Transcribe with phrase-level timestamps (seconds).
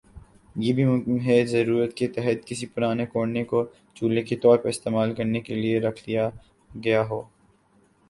[0.55, 3.63] یہ بھی ممکن ہے کہ ضرورت کے تحت کسی پرانے کوزے کو
[3.95, 6.29] چولہے کے طور پر استعمال کرنے کے لئے رکھ لیا
[6.83, 7.21] گیا ہو